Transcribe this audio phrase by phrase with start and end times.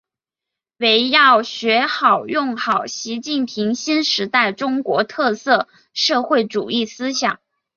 [0.79, 7.39] 围绕学好、用好习近平新时代中国特色社会主义思想